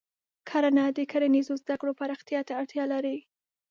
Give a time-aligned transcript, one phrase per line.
[0.49, 3.17] کرنه د کرنیزو زده کړو پراختیا ته اړتیا لري.